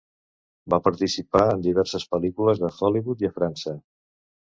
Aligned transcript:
Va 0.73 0.77
participar 0.85 1.43
en 1.55 1.61
diverses 1.65 2.05
pel·lícules 2.13 2.63
a 2.69 2.71
Hollywood 2.89 3.23
i 3.27 3.29
a 3.29 3.31
França. 3.37 3.75